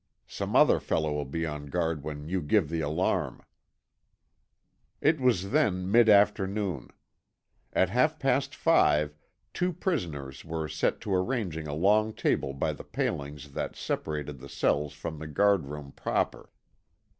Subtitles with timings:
[0.25, 3.43] Some other fellow will be on guard when you give the alarm."
[4.99, 6.89] It was then mid afternoon.
[7.71, 9.15] At half past five
[9.53, 14.49] two prisoners were set to arranging a long table by the palings that separated the
[14.49, 16.49] cells from the guard room proper.